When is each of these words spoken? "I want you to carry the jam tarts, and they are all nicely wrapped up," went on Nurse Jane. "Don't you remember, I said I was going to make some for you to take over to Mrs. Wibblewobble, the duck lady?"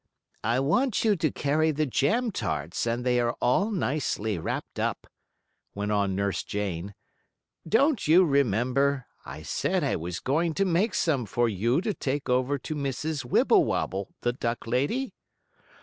"I 0.43 0.59
want 0.59 1.03
you 1.05 1.15
to 1.17 1.29
carry 1.31 1.69
the 1.69 1.85
jam 1.85 2.31
tarts, 2.31 2.87
and 2.87 3.05
they 3.05 3.19
are 3.19 3.33
all 3.39 3.69
nicely 3.69 4.39
wrapped 4.39 4.79
up," 4.79 5.05
went 5.75 5.91
on 5.91 6.15
Nurse 6.15 6.41
Jane. 6.43 6.95
"Don't 7.69 8.07
you 8.07 8.25
remember, 8.25 9.05
I 9.27 9.43
said 9.43 9.83
I 9.83 9.95
was 9.97 10.19
going 10.19 10.55
to 10.55 10.65
make 10.65 10.95
some 10.95 11.27
for 11.27 11.47
you 11.47 11.81
to 11.81 11.93
take 11.93 12.29
over 12.29 12.57
to 12.57 12.73
Mrs. 12.73 13.25
Wibblewobble, 13.25 14.15
the 14.21 14.33
duck 14.33 14.65
lady?" 14.65 15.13